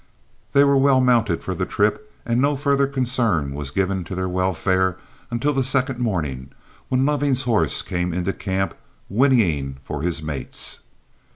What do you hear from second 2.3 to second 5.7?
no further concern was given to their welfare until the